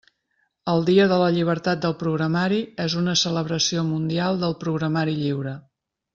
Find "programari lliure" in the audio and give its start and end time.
4.65-5.55